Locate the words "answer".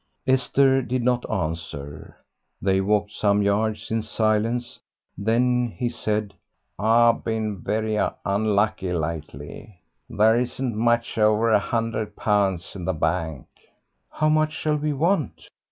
1.29-2.17